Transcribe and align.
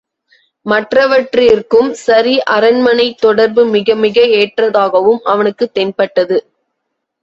மற்றவற்றிற்கும் 0.65 1.91
சரி 1.99 2.33
அரண்மனைத் 2.49 3.17
தொடர்பு 3.17 3.65
மிகமிக 3.67 4.19
ஏற்றதாகவும் 4.39 5.21
அவனுக்குத் 5.27 5.73
தென்பட்டது. 5.73 6.39